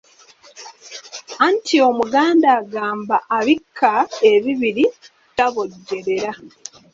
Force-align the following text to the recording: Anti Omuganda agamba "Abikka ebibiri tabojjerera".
Anti 1.45 1.75
Omuganda 1.89 2.47
agamba 2.59 3.15
"Abikka 3.37 3.93
ebibiri 4.31 4.85
tabojjerera". 5.35 6.31